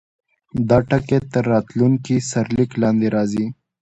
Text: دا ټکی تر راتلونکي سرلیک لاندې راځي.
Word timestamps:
دا 0.69 0.77
ټکی 0.89 1.19
تر 1.33 1.43
راتلونکي 1.53 2.15
سرلیک 2.31 2.71
لاندې 2.81 3.07
راځي. 3.15 3.45